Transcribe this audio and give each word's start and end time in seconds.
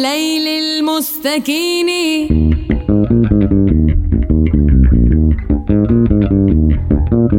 الليل 0.00 0.48
المستكين. 0.48 1.88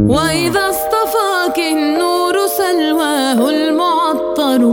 وإذا 0.10 0.70
اصطفاك 0.70 1.60
النور 1.60 2.48
سلواه 2.48 3.50
المعطر. 3.50 4.72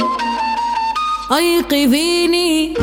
أيقظيني. 1.32 2.74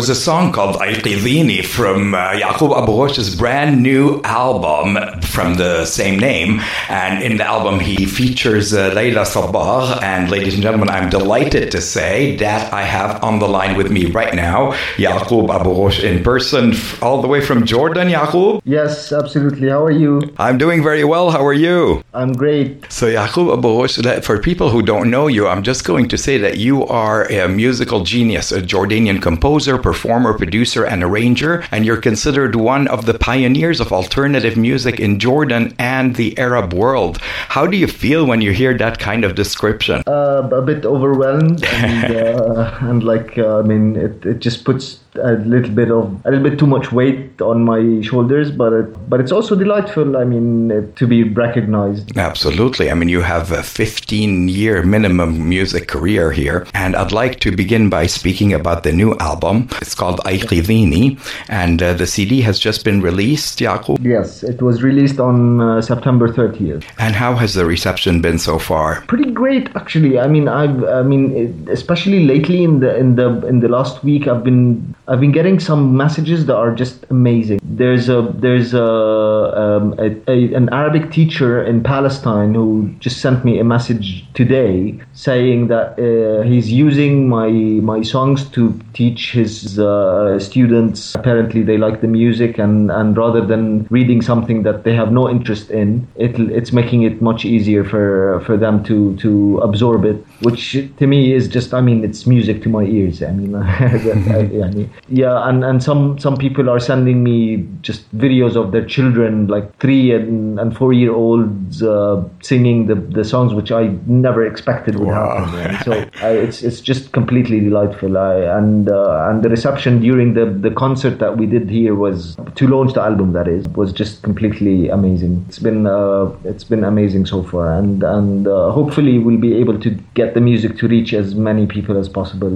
Was 0.00 0.08
a 0.08 0.14
song 0.14 0.50
called 0.50 0.76
Ayqithini 0.76 1.62
from 1.62 2.14
uh, 2.14 2.30
Yacoub 2.30 2.74
Abu 2.74 2.92
Ghosh's 2.92 3.34
brand 3.34 3.82
new 3.82 4.22
album 4.24 4.96
from 5.20 5.56
the 5.56 5.84
same 5.84 6.18
name. 6.18 6.62
And 6.88 7.22
in 7.22 7.36
the 7.36 7.44
album, 7.44 7.80
he 7.80 8.06
features 8.06 8.72
uh, 8.72 8.92
Layla 8.92 9.26
Sabah. 9.26 10.02
And 10.02 10.30
ladies 10.30 10.54
and 10.54 10.62
gentlemen, 10.62 10.88
I'm 10.88 11.10
delighted 11.10 11.70
to 11.72 11.82
say 11.82 12.36
that 12.36 12.72
I 12.72 12.80
have 12.80 13.22
on 13.22 13.40
the 13.40 13.46
line 13.46 13.76
with 13.76 13.90
me 13.90 14.06
right 14.06 14.34
now 14.34 14.72
Yacoub 14.96 15.54
Abu 15.54 15.68
Ghosh 15.68 16.02
in 16.02 16.24
person, 16.24 16.72
all 17.02 17.20
the 17.20 17.28
way 17.28 17.42
from 17.42 17.66
Jordan. 17.66 18.08
Yacoub, 18.08 18.62
Yes, 18.64 19.12
absolutely. 19.12 19.68
How 19.68 19.84
are 19.84 19.90
you? 19.90 20.22
I'm 20.38 20.56
doing 20.56 20.82
very 20.82 21.04
well. 21.04 21.30
How 21.30 21.44
are 21.44 21.52
you? 21.52 22.02
I'm 22.14 22.32
great. 22.32 22.90
So, 22.90 23.06
Yacoub 23.06 23.52
Abu 23.52 23.68
Ghosh, 23.68 24.24
for 24.24 24.38
people 24.38 24.70
who 24.70 24.80
don't 24.80 25.10
know 25.10 25.26
you, 25.26 25.46
I'm 25.46 25.62
just 25.62 25.84
going 25.84 26.08
to 26.08 26.16
say 26.16 26.38
that 26.38 26.56
you 26.56 26.86
are 26.86 27.30
a 27.30 27.48
musical 27.48 28.02
genius, 28.02 28.50
a 28.50 28.62
Jordanian 28.62 29.20
composer, 29.20 29.76
performer, 29.90 30.32
producer, 30.32 30.84
and 30.84 31.02
arranger, 31.02 31.64
and 31.72 31.84
you're 31.84 32.00
considered 32.00 32.54
one 32.54 32.86
of 32.86 33.06
the 33.06 33.14
pioneers 33.30 33.80
of 33.80 33.92
alternative 33.92 34.56
music 34.56 35.00
in 35.00 35.18
Jordan 35.18 35.74
and 35.80 36.14
the 36.14 36.30
Arab 36.38 36.72
world. 36.72 37.18
How 37.56 37.66
do 37.66 37.76
you 37.76 37.88
feel 37.88 38.24
when 38.24 38.40
you 38.40 38.52
hear 38.52 38.72
that 38.78 39.00
kind 39.00 39.24
of 39.24 39.34
description? 39.34 40.04
Uh, 40.06 40.48
a 40.52 40.62
bit 40.62 40.86
overwhelmed, 40.86 41.64
and, 41.64 42.16
uh, 42.24 42.78
and 42.82 43.02
like 43.02 43.36
uh, 43.36 43.58
I 43.58 43.62
mean, 43.62 43.96
it, 43.96 44.24
it 44.24 44.38
just 44.38 44.64
puts 44.64 45.00
a 45.16 45.32
little 45.32 45.70
bit 45.70 45.90
of 45.90 46.24
a 46.24 46.30
little 46.30 46.48
bit 46.48 46.58
too 46.58 46.66
much 46.66 46.92
weight 46.92 47.40
on 47.40 47.64
my 47.64 48.00
shoulders, 48.02 48.50
but 48.50 48.72
it, 48.72 49.10
but 49.10 49.20
it's 49.20 49.32
also 49.32 49.54
delightful. 49.54 50.16
I 50.16 50.24
mean, 50.24 50.92
to 50.96 51.06
be 51.06 51.24
recognized. 51.24 52.16
Absolutely. 52.16 52.90
I 52.90 52.94
mean, 52.94 53.08
you 53.08 53.20
have 53.20 53.52
a 53.52 53.62
15 53.62 54.48
year 54.48 54.82
minimum 54.82 55.48
music 55.48 55.88
career 55.88 56.30
here. 56.32 56.66
And 56.74 56.96
I'd 56.96 57.12
like 57.12 57.40
to 57.40 57.54
begin 57.54 57.90
by 57.90 58.06
speaking 58.06 58.52
about 58.52 58.82
the 58.82 58.92
new 58.92 59.14
album. 59.18 59.68
It's 59.80 59.94
called 59.94 60.20
Ayqithini. 60.20 61.18
And 61.48 61.82
uh, 61.82 61.94
the 61.94 62.06
CD 62.06 62.40
has 62.42 62.58
just 62.58 62.84
been 62.84 63.00
released, 63.00 63.58
Yacoub. 63.58 64.04
Yes, 64.04 64.42
it 64.42 64.62
was 64.62 64.82
released 64.82 65.18
on 65.20 65.60
uh, 65.60 65.82
September 65.82 66.28
30th. 66.28 66.84
And 66.98 67.14
how 67.14 67.34
has 67.34 67.54
the 67.54 67.64
reception 67.64 68.20
been 68.20 68.38
so 68.38 68.58
far? 68.58 69.02
Pretty 69.02 69.30
great, 69.30 69.68
actually. 69.74 70.18
I 70.18 70.28
mean, 70.28 70.48
I've, 70.48 70.84
I 70.84 71.02
mean, 71.02 71.68
especially 71.70 72.26
lately 72.26 72.62
in 72.64 72.80
the 72.80 72.96
in 72.96 73.16
the 73.16 73.46
in 73.46 73.60
the 73.60 73.68
last 73.68 74.04
week, 74.04 74.26
I've 74.26 74.44
been 74.44 74.94
I've 75.08 75.20
been 75.20 75.32
getting 75.32 75.58
some 75.58 75.96
messages 75.96 76.46
that 76.46 76.56
are 76.56 76.72
just 76.74 77.04
amazing. 77.10 77.60
There's 77.64 78.08
a 78.08 78.32
there's 78.34 78.74
a, 78.74 78.84
um, 78.84 79.94
a, 79.98 80.14
a, 80.30 80.54
an 80.54 80.68
Arabic 80.72 81.10
teacher 81.10 81.64
in 81.64 81.82
Palestine 81.82 82.54
who 82.54 82.94
just 83.00 83.20
sent 83.20 83.44
me 83.44 83.58
a 83.58 83.64
message 83.64 84.24
today 84.34 85.00
saying 85.12 85.68
that 85.68 85.98
uh, 85.98 86.42
he's 86.42 86.70
using 86.70 87.28
my 87.28 87.48
my 87.48 88.02
songs 88.02 88.48
to 88.50 88.78
teach 88.92 89.32
his 89.32 89.78
uh, 89.78 90.38
students. 90.38 91.14
Apparently, 91.14 91.62
they 91.62 91.78
like 91.78 92.02
the 92.02 92.08
music, 92.08 92.58
and 92.58 92.90
and 92.90 93.16
rather 93.16 93.44
than 93.44 93.86
reading 93.90 94.22
something 94.22 94.62
that 94.62 94.84
they 94.84 94.94
have 94.94 95.10
no 95.12 95.28
interest 95.28 95.70
in, 95.70 96.06
it 96.16 96.38
it's 96.38 96.72
making 96.72 97.02
it 97.02 97.20
much 97.20 97.44
easier 97.44 97.82
for 97.84 98.40
for 98.46 98.56
them 98.56 98.84
to 98.84 99.16
to 99.16 99.58
absorb 99.58 100.04
it. 100.04 100.24
Which 100.42 100.72
to 100.98 101.06
me 101.06 101.32
is 101.32 101.48
just 101.48 101.74
I 101.74 101.80
mean 101.80 102.04
it's 102.04 102.26
music 102.26 102.62
to 102.62 102.68
my 102.68 102.84
ears. 102.84 103.22
I 103.22 103.32
mean. 103.32 103.54
I, 103.80 103.96
I, 104.36 104.66
I 104.66 104.70
mean 104.70 104.89
yeah, 105.08 105.48
and 105.48 105.64
and 105.64 105.82
some 105.82 106.18
some 106.18 106.36
people 106.36 106.68
are 106.70 106.80
sending 106.80 107.22
me 107.22 107.66
just 107.82 108.02
videos 108.16 108.56
of 108.56 108.72
their 108.72 108.84
children, 108.84 109.46
like 109.48 109.66
three 109.78 110.12
and, 110.12 110.58
and 110.60 110.76
four 110.76 110.92
year 110.92 111.12
olds, 111.12 111.82
uh, 111.82 112.22
singing 112.42 112.86
the 112.86 112.94
the 112.96 113.24
songs 113.24 113.54
which 113.54 113.70
I 113.72 113.88
never 114.06 114.44
expected 114.46 114.96
would 114.96 115.08
Wow. 115.08 115.44
happen. 115.44 115.52
man. 115.58 115.84
So 115.84 115.92
I, 116.26 116.30
it's 116.46 116.62
it's 116.62 116.80
just 116.80 117.12
completely 117.12 117.60
delightful. 117.60 118.16
I, 118.18 118.34
and 118.58 118.88
uh, 118.90 119.26
and 119.28 119.42
the 119.42 119.48
reception 119.48 120.00
during 120.00 120.34
the 120.34 120.46
the 120.46 120.70
concert 120.70 121.18
that 121.18 121.36
we 121.36 121.46
did 121.46 121.68
here 121.70 121.94
was 121.94 122.36
to 122.56 122.66
launch 122.66 122.94
the 122.94 123.02
album. 123.02 123.32
That 123.32 123.48
is 123.48 123.66
was 123.80 123.92
just 123.92 124.22
completely 124.22 124.88
amazing. 124.88 125.44
It's 125.48 125.58
been 125.58 125.86
uh, 125.86 126.30
it's 126.44 126.64
been 126.64 126.84
amazing 126.92 127.26
so 127.26 127.42
far, 127.42 127.66
and 127.78 128.02
and 128.02 128.48
uh, 128.48 128.70
hopefully 128.78 129.18
we'll 129.18 129.38
be 129.48 129.54
able 129.62 129.78
to 129.86 129.90
get 130.14 130.34
the 130.34 130.40
music 130.50 130.76
to 130.78 130.88
reach 130.88 131.12
as 131.14 131.34
many 131.34 131.66
people 131.66 131.96
as 131.98 132.08
possible. 132.08 132.54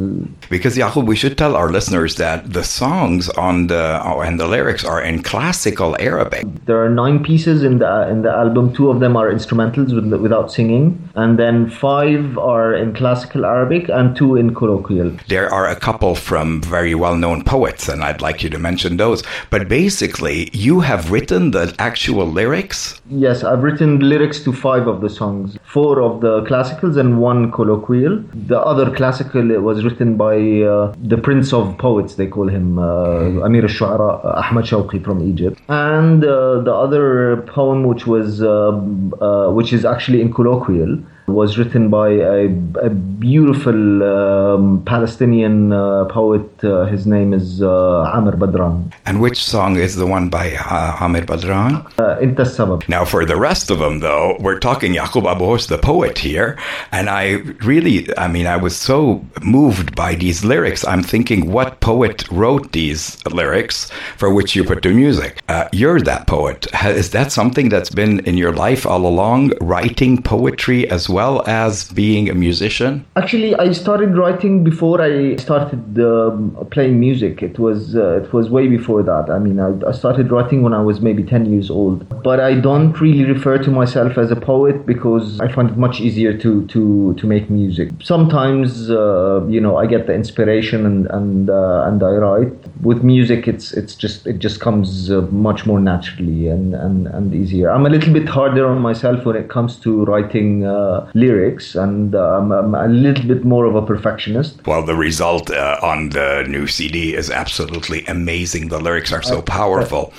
Because, 0.51 0.77
Yacoub, 0.77 1.07
we 1.07 1.17
should 1.17 1.37
tell 1.37 1.55
our 1.57 1.71
listeners 1.77 2.17
that 2.17 2.24
the 2.59 2.65
songs 2.65 3.29
on 3.49 3.55
the 3.73 3.85
oh, 4.05 4.21
and 4.27 4.35
the 4.43 4.49
lyrics 4.57 4.85
are 4.85 5.03
in 5.11 5.23
classical 5.23 5.97
Arabic. 6.11 6.43
There 6.69 6.81
are 6.85 6.93
nine 7.05 7.19
pieces 7.29 7.63
in 7.69 7.79
the 7.83 7.93
in 8.13 8.23
the 8.27 8.33
album. 8.43 8.73
Two 8.79 8.89
of 8.93 9.01
them 9.01 9.17
are 9.21 9.29
instrumentals 9.39 9.91
with, 9.97 10.07
without 10.27 10.53
singing, 10.57 10.85
and 11.15 11.39
then 11.43 11.57
five 11.71 12.39
are 12.53 12.75
in 12.83 12.95
classical 12.95 13.45
Arabic 13.45 13.89
and 13.89 14.17
two 14.17 14.37
in 14.37 14.55
colloquial. 14.55 15.11
There 15.29 15.49
are 15.59 15.67
a 15.69 15.77
couple 15.77 16.15
from 16.15 16.63
very 16.63 16.95
well 16.95 17.17
known 17.17 17.45
poets, 17.45 17.89
and 17.89 18.03
I'd 18.05 18.23
like 18.29 18.43
you 18.43 18.51
to 18.51 18.59
mention 18.59 18.97
those. 18.97 19.23
But 19.51 19.69
basically, 19.69 20.39
you 20.53 20.81
have 20.81 21.11
written 21.11 21.51
the 21.51 21.75
actual 21.79 22.27
lyrics. 22.27 23.01
Yes, 23.11 23.45
I've 23.45 23.63
written 23.63 24.01
lyrics 24.01 24.43
to 24.45 24.53
five 24.53 24.87
of 24.87 25.01
the 25.01 25.11
songs, 25.11 25.59
four 25.65 26.03
of 26.03 26.21
the 26.21 26.35
classicals 26.43 26.97
and 26.97 27.21
one 27.21 27.51
colloquial. 27.53 28.23
The 28.53 28.61
other 28.73 28.95
classical 28.95 29.45
was 29.61 29.85
written 29.85 30.17
by 30.17 30.37
uh, 30.63 30.95
the 30.99 31.19
Prince 31.19 31.53
of 31.53 31.77
Poets, 31.79 32.14
they 32.17 32.27
call 32.27 32.49
him 32.49 32.79
uh, 32.79 33.45
Amir 33.47 33.63
al-Shu'ara, 33.63 34.25
Ahmad 34.25 34.65
Shawqi 34.65 35.03
from 35.05 35.23
Egypt. 35.29 35.61
And 35.69 36.25
uh, 36.25 36.61
the 36.61 36.73
other 36.73 37.43
poem, 37.49 37.85
which 37.85 38.07
was 38.07 38.43
uh, 38.43 38.49
uh, 38.49 39.51
which 39.51 39.73
is 39.73 39.85
actually 39.85 40.21
in 40.21 40.33
colloquial, 40.33 40.99
was 41.27 41.57
written 41.57 41.89
by 41.89 42.11
a, 42.11 42.47
a 42.83 42.91
beautiful 42.91 44.03
um, 44.03 44.83
Palestinian 44.85 45.73
uh, 45.73 46.05
poet. 46.07 46.47
Uh, 46.63 46.85
his 46.85 47.07
name 47.07 47.33
is 47.33 47.63
uh, 47.63 48.13
Amr 48.13 48.37
Badran. 48.37 48.93
And 49.07 49.21
which 49.21 49.43
song 49.43 49.77
is 49.77 49.97
the 49.97 50.07
one 50.07 50.29
by 50.29 50.55
uh, 50.55 50.97
Amir 51.01 51.23
Badran? 51.23 51.87
Uh, 51.99 52.21
Inta 52.21 52.43
Sabab. 52.43 52.87
Now, 52.89 53.05
for 53.07 53.25
the 53.25 53.37
rest 53.37 53.71
of 53.71 53.79
them, 53.79 54.01
though, 54.01 54.37
we're 54.39 54.59
talking 54.59 54.93
Yacoub 54.93 55.31
Abu 55.31 55.45
Ghosh, 55.45 55.69
the 55.69 55.79
poet 55.79 56.19
here. 56.19 56.59
And 56.93 57.09
I 57.09 57.37
really, 57.65 58.07
I 58.19 58.29
mean, 58.29 58.47
I 58.47 58.57
was 58.57 58.77
so 58.77 59.25
moved 59.43 59.97
by 59.97 60.15
these 60.15 60.45
lyrics. 60.45 60.85
I'm 60.87 61.03
thinking, 61.03 61.51
what 61.51 61.81
poet 61.81 62.31
wrote 62.31 62.73
these 62.73 63.25
lyrics 63.27 63.91
for 64.19 64.33
which 64.33 64.55
you 64.55 64.63
put 64.63 64.83
the 64.83 64.91
music? 64.91 65.43
Uh, 65.49 65.69
you're 65.73 66.01
that 66.03 66.27
poet. 66.27 66.67
Is 66.85 67.11
that 67.11 67.33
something 67.33 67.71
that's 67.71 67.91
been 67.91 68.21
in 68.21 68.37
your 68.37 68.53
life 68.53 68.87
all 68.87 69.07
along, 69.07 69.53
writing 69.61 70.23
poetry 70.23 70.89
as 70.91 71.09
well 71.09 71.14
as 71.21 71.91
being 71.93 72.29
a 72.29 72.35
musician? 72.35 73.05
Actually, 73.17 73.55
I 73.57 73.73
started 73.73 74.17
writing 74.17 74.65
before 74.65 75.01
I 75.01 75.37
started 75.37 75.99
um, 75.99 76.57
playing 76.71 77.01
music. 77.01 77.43
It 77.43 77.59
was 77.59 77.97
uh, 77.97 78.23
it 78.23 78.33
was 78.33 78.51
way 78.51 78.69
before 78.69 79.03
that. 79.03 79.31
I 79.31 79.39
mean, 79.39 79.61
I, 79.61 79.71
I 79.89 79.93
started 79.93 80.31
writing 80.31 80.63
when 80.63 80.73
I 80.73 80.83
was 80.83 81.01
maybe 81.01 81.23
ten 81.23 81.47
years 81.47 81.71
old. 81.71 82.23
But 82.23 82.41
I 82.41 82.55
don't 82.55 82.99
really 83.01 83.25
refer 83.25 83.59
to 83.59 83.71
myself 83.71 84.19
as 84.19 84.31
a 84.31 84.37
poet 84.37 84.87
because 84.87 85.41
I 85.41 85.49
find 85.53 85.71
it 85.71 85.77
much 85.77 86.01
easier 86.01 86.37
to 86.39 86.67
to 86.67 87.15
to 87.15 87.27
make 87.27 87.51
music. 87.51 87.91
Sometimes, 88.03 88.91
uh, 88.91 89.45
you 89.49 89.61
know, 89.61 89.77
I 89.77 89.87
get 89.87 90.07
the 90.07 90.15
inspiration 90.15 90.87
and 90.87 91.07
and 91.11 91.51
uh, 91.51 91.85
and 91.87 92.03
I 92.03 92.13
write. 92.13 92.53
With 92.83 93.03
music, 93.03 93.49
it's 93.49 93.73
it's 93.73 93.95
just 93.95 94.27
it 94.27 94.39
just 94.39 94.61
comes 94.61 95.11
uh, 95.11 95.23
much 95.31 95.67
more 95.67 95.81
naturally 95.81 96.49
and, 96.49 96.75
and 96.75 97.07
and 97.07 97.35
easier. 97.35 97.71
I'm 97.71 97.87
a 97.87 97.91
little 97.91 98.13
bit 98.13 98.29
harder 98.29 98.67
on 98.67 98.81
myself 98.81 99.25
when 99.25 99.37
it 99.37 99.49
comes 99.49 99.77
to 99.77 100.05
writing 100.05 100.65
uh, 100.65 101.04
lyrics, 101.15 101.75
and 101.75 102.15
uh, 102.15 102.39
I'm, 102.39 102.53
I'm 102.53 102.75
a 102.75 102.89
little 102.89 103.27
bit 103.27 103.45
more 103.45 103.65
of 103.67 103.75
a 103.75 103.83
perfectionist. 103.85 104.67
Well, 104.67 104.83
the 104.85 104.95
result 104.95 105.51
uh, 105.51 105.79
on 105.83 106.11
the 106.11 106.45
new 106.49 106.67
CD 106.67 107.15
is 107.15 107.31
absolutely 107.31 108.05
amazing. 108.07 108.69
The 108.69 108.79
lyrics 108.81 109.13
are 109.13 109.23
so 109.23 109.43
powerful 109.43 110.13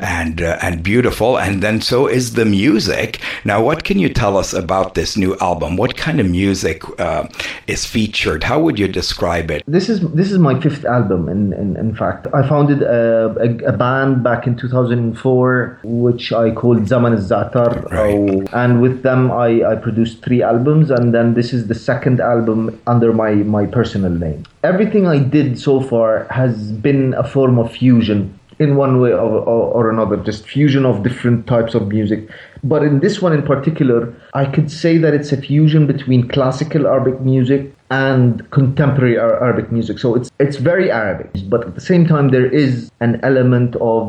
and 0.00 0.40
uh, 0.42 0.58
and 0.62 0.82
beautiful, 0.82 1.38
and 1.38 1.62
then 1.62 1.80
so 1.80 2.06
is 2.06 2.34
the 2.34 2.44
music. 2.44 3.20
Now, 3.44 3.62
what 3.62 3.84
can 3.84 3.98
you 3.98 4.08
tell 4.08 4.36
us 4.36 4.52
about 4.52 4.94
this 4.94 5.16
new 5.16 5.36
album? 5.40 5.76
What 5.76 5.96
kind 5.96 6.20
of 6.20 6.26
music 6.28 6.82
uh, 7.00 7.26
is 7.66 7.84
featured? 7.84 8.44
How 8.44 8.58
would 8.60 8.78
you 8.78 8.88
describe 8.88 9.50
it? 9.50 9.62
This 9.66 9.88
is 9.88 10.00
this 10.12 10.30
is 10.32 10.38
my 10.38 10.58
fifth 10.60 10.84
album. 10.84 11.28
In 11.28 11.52
in, 11.52 11.76
in 11.76 11.94
fact, 11.94 12.26
I 12.34 12.46
founded 12.48 12.82
a, 12.82 13.34
a, 13.40 13.72
a 13.72 13.72
band 13.76 14.22
back 14.22 14.46
in 14.46 14.56
2004, 14.56 15.80
which 15.84 16.32
I 16.32 16.50
called 16.50 16.86
Zaman 16.88 17.12
al-Za'tar, 17.12 17.90
Right. 17.90 18.48
and 18.52 18.80
with 18.80 19.02
them 19.02 19.30
I, 19.30 19.62
I 19.72 19.74
produced 19.76 20.22
three 20.22 20.31
albums, 20.40 20.90
and 20.90 21.12
then 21.12 21.34
this 21.34 21.52
is 21.52 21.66
the 21.66 21.74
second 21.74 22.20
album 22.20 22.80
under 22.86 23.12
my 23.12 23.32
my 23.34 23.66
personal 23.66 24.12
name. 24.12 24.44
Everything 24.62 25.06
I 25.06 25.18
did 25.18 25.58
so 25.58 25.80
far 25.80 26.26
has 26.30 26.70
been 26.70 27.12
a 27.14 27.24
form 27.24 27.58
of 27.58 27.72
fusion 27.72 28.38
in 28.58 28.76
one 28.76 29.00
way 29.00 29.10
or, 29.10 29.18
or, 29.18 29.64
or 29.76 29.90
another, 29.90 30.16
just 30.16 30.46
fusion 30.46 30.86
of 30.86 31.02
different 31.02 31.46
types 31.46 31.74
of 31.74 31.88
music. 31.88 32.28
But 32.62 32.82
in 32.84 33.00
this 33.00 33.20
one 33.20 33.32
in 33.32 33.42
particular, 33.42 34.14
I 34.34 34.44
could 34.46 34.70
say 34.70 34.98
that 34.98 35.14
it's 35.14 35.32
a 35.32 35.36
fusion 35.36 35.86
between 35.86 36.28
classical 36.28 36.86
Arabic 36.86 37.20
music 37.20 37.74
and 37.92 38.50
contemporary 38.50 39.18
Arabic 39.18 39.70
music. 39.70 39.98
So 39.98 40.14
it's 40.14 40.30
it's 40.40 40.56
very 40.56 40.90
Arabic, 40.90 41.30
but 41.52 41.66
at 41.66 41.74
the 41.74 41.80
same 41.80 42.06
time 42.06 42.30
there 42.30 42.46
is 42.46 42.90
an 43.00 43.20
element 43.22 43.76
of 43.80 44.02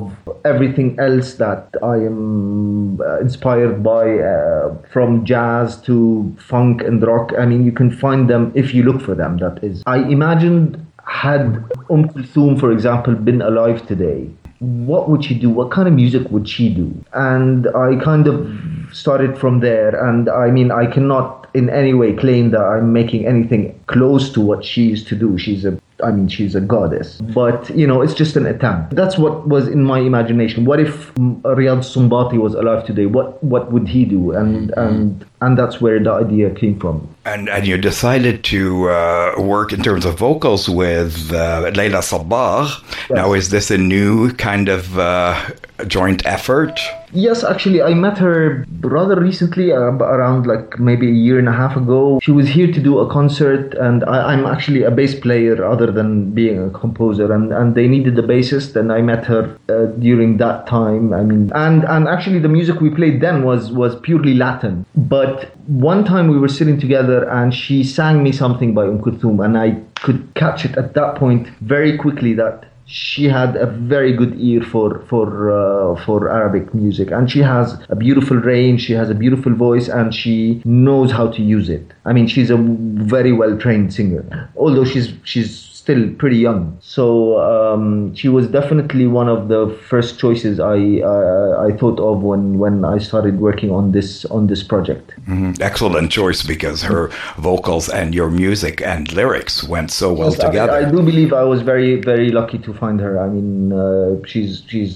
everything 0.45 0.97
else 0.99 1.33
that 1.35 1.75
I 1.83 1.95
am 1.95 3.01
uh, 3.01 3.19
inspired 3.19 3.83
by, 3.83 4.19
uh, 4.19 4.75
from 4.93 5.25
jazz 5.25 5.81
to 5.87 6.33
funk 6.39 6.81
and 6.81 7.03
rock. 7.03 7.33
I 7.37 7.45
mean, 7.45 7.65
you 7.65 7.71
can 7.71 7.91
find 7.91 8.29
them 8.29 8.51
if 8.55 8.73
you 8.73 8.83
look 8.83 9.01
for 9.01 9.15
them. 9.15 9.37
That 9.37 9.63
is, 9.63 9.83
I 9.85 9.97
imagined 9.97 10.85
had 11.05 11.45
Umm 11.89 12.07
Kulthum, 12.09 12.59
for 12.59 12.71
example, 12.71 13.13
been 13.15 13.41
alive 13.41 13.85
today, 13.85 14.29
what 14.59 15.09
would 15.09 15.25
she 15.25 15.35
do? 15.37 15.49
What 15.49 15.71
kind 15.71 15.87
of 15.89 15.93
music 15.93 16.29
would 16.31 16.47
she 16.47 16.73
do? 16.73 16.93
And 17.13 17.67
I 17.75 17.97
kind 18.01 18.27
of 18.27 18.49
started 18.93 19.37
from 19.37 19.59
there. 19.59 19.89
And 19.89 20.29
I 20.29 20.51
mean, 20.51 20.71
I 20.71 20.85
cannot 20.85 21.49
in 21.53 21.69
any 21.69 21.93
way 21.93 22.13
claim 22.13 22.51
that 22.51 22.61
I'm 22.61 22.93
making 22.93 23.27
anything 23.27 23.79
close 23.87 24.31
to 24.33 24.41
what 24.41 24.65
she 24.65 24.83
used 24.83 25.07
to 25.09 25.15
do. 25.15 25.37
She's 25.37 25.65
a 25.65 25.77
I 26.03 26.11
mean, 26.11 26.27
she's 26.27 26.55
a 26.55 26.61
goddess. 26.61 27.21
But, 27.21 27.69
you 27.69 27.87
know, 27.87 28.01
it's 28.01 28.13
just 28.13 28.35
an 28.35 28.45
attempt. 28.45 28.95
That's 28.95 29.17
what 29.17 29.47
was 29.47 29.67
in 29.67 29.83
my 29.83 29.99
imagination. 29.99 30.65
What 30.65 30.79
if 30.79 31.13
Riyad 31.15 31.79
Sunbati 31.79 32.37
was 32.37 32.55
alive 32.55 32.85
today? 32.85 33.05
What 33.05 33.41
what 33.43 33.71
would 33.71 33.87
he 33.87 34.05
do? 34.05 34.31
And 34.31 34.71
and 34.71 35.25
and 35.41 35.57
that's 35.57 35.79
where 35.79 36.03
the 36.03 36.11
idea 36.11 36.49
came 36.51 36.79
from. 36.79 37.12
And 37.25 37.47
and 37.47 37.65
you 37.65 37.77
decided 37.77 38.43
to 38.45 38.89
uh, 38.89 39.35
work 39.37 39.71
in 39.71 39.81
terms 39.81 40.03
of 40.03 40.19
vocals 40.19 40.67
with 40.67 41.31
uh, 41.31 41.71
Leila 41.73 41.99
Sabah. 41.99 42.67
Now, 43.09 43.31
is 43.31 43.49
this 43.49 43.71
a 43.71 43.77
new 43.77 44.33
kind 44.33 44.67
of 44.67 44.99
uh, 44.99 45.39
joint 45.87 46.25
effort? 46.25 46.81
Yes, 47.13 47.43
actually, 47.43 47.81
I 47.81 47.93
met 47.93 48.17
her 48.17 48.65
rather 48.81 49.21
recently, 49.21 49.71
uh, 49.71 49.77
around 49.77 50.47
like 50.47 50.79
maybe 50.79 51.07
a 51.07 51.13
year 51.13 51.37
and 51.37 51.47
a 51.47 51.53
half 51.53 51.77
ago. 51.77 52.19
She 52.23 52.31
was 52.31 52.47
here 52.47 52.71
to 52.73 52.81
do 52.81 52.97
a 52.99 53.09
concert, 53.09 53.75
and 53.75 54.03
I, 54.03 54.33
I'm 54.33 54.45
actually 54.45 54.81
a 54.81 54.89
bass 54.89 55.13
player 55.13 55.63
other 55.63 55.91
than 55.91 56.31
being 56.31 56.59
a 56.59 56.71
composer, 56.71 57.31
and, 57.31 57.53
and 57.53 57.75
they 57.75 57.87
needed 57.87 58.17
a 58.17 58.23
bassist, 58.23 58.75
and 58.75 58.91
I 58.91 59.01
met 59.01 59.25
her 59.25 59.55
uh, 59.69 59.85
during 59.99 60.37
that 60.37 60.65
time. 60.67 61.13
I 61.13 61.23
mean, 61.23 61.51
and 61.53 61.85
and 61.85 62.07
actually, 62.07 62.39
the 62.39 62.49
music 62.49 62.81
we 62.81 62.89
played 62.89 63.21
then 63.21 63.43
was 63.43 63.71
was 63.71 63.95
purely 64.01 64.33
Latin. 64.33 64.85
But 64.95 65.53
one 65.67 66.03
time 66.03 66.27
we 66.27 66.37
were 66.37 66.49
sitting 66.49 66.79
together, 66.79 67.29
and 67.29 67.53
she 67.53 67.83
sang 67.83 68.23
me 68.23 68.31
something 68.31 68.73
by 68.73 68.85
Um 68.85 68.99
Kulthum, 68.99 69.43
and 69.43 69.57
I 69.57 69.81
could 69.95 70.33
catch 70.35 70.65
it 70.65 70.77
at 70.77 70.93
that 70.93 71.15
point 71.15 71.47
very 71.61 71.97
quickly 71.97 72.33
that 72.33 72.65
she 72.85 73.25
had 73.25 73.55
a 73.55 73.65
very 73.65 74.13
good 74.13 74.35
ear 74.37 74.61
for 74.61 74.99
for 75.07 75.25
uh, 75.49 76.05
for 76.05 76.29
Arabic 76.29 76.73
music, 76.73 77.11
and 77.11 77.31
she 77.31 77.39
has 77.39 77.77
a 77.89 77.95
beautiful 77.95 78.37
range. 78.37 78.81
She 78.81 78.93
has 78.93 79.09
a 79.09 79.15
beautiful 79.15 79.53
voice, 79.53 79.87
and 79.87 80.13
she 80.13 80.61
knows 80.65 81.11
how 81.11 81.27
to 81.27 81.41
use 81.41 81.69
it. 81.69 81.93
I 82.05 82.13
mean, 82.13 82.27
she's 82.27 82.49
a 82.49 82.57
very 82.57 83.31
well 83.31 83.57
trained 83.57 83.93
singer, 83.93 84.49
although 84.57 84.85
she's 84.85 85.13
she's 85.23 85.72
still 85.83 86.03
pretty 86.21 86.37
young. 86.47 86.61
So 86.95 87.05
um, 87.51 88.15
she 88.19 88.29
was 88.37 88.45
definitely 88.59 89.05
one 89.21 89.29
of 89.35 89.39
the 89.53 89.61
first 89.89 90.11
choices 90.23 90.53
I 90.75 90.77
uh, 91.13 91.67
I 91.67 91.69
thought 91.79 91.99
of 92.09 92.15
when 92.29 92.43
when 92.63 92.75
I 92.95 92.97
started 93.09 93.35
working 93.47 93.69
on 93.79 93.91
this 93.97 94.09
on 94.35 94.47
this 94.51 94.61
project. 94.71 95.07
Mhm. 95.27 95.49
Excellent 95.69 96.07
choice 96.19 96.39
because 96.53 96.79
her 96.91 97.03
vocals 97.49 97.85
and 97.99 98.07
your 98.19 98.29
music 98.43 98.75
and 98.93 99.03
lyrics 99.19 99.55
went 99.73 99.89
so 99.91 100.07
well 100.19 100.31
Yes, 100.31 100.39
I- 100.39 100.47
together. 100.47 100.73
I, 100.87 100.91
do 100.95 100.99
believe 101.11 101.31
I 101.43 101.45
was 101.53 101.59
very, 101.71 101.91
very 102.11 102.29
lucky 102.39 102.59
to 102.67 102.71
find 102.81 102.97
her. 103.05 103.13
I 103.25 103.27
mean, 103.35 103.49
uh, 103.73 104.25
she's 104.31 104.51
she's 104.71 104.93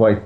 quite 0.00 0.20